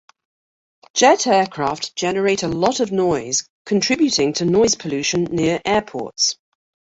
Jet 0.95 1.27
aircraft 1.27 1.95
generate 1.95 2.41
a 2.41 2.47
lot 2.47 2.79
of 2.79 2.91
noise, 2.91 3.47
contributing 3.67 4.33
to 4.33 4.45
noise 4.45 4.73
pollution 4.73 5.25
near 5.25 5.61
airports. 5.63 6.39